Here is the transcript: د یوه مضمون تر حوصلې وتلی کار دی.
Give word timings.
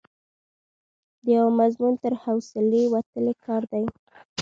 د 1.23 1.25
یوه 1.37 1.51
مضمون 1.59 1.93
تر 2.03 2.13
حوصلې 2.23 2.83
وتلی 2.93 3.33
کار 3.45 3.63
دی. 3.71 3.83